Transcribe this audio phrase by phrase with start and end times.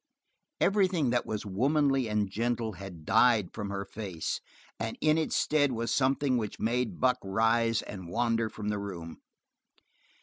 [0.59, 4.41] Everything that was womanly and gentle had died from her face,
[4.79, 9.19] and in its stead was something which made Buck rise and wander from the room.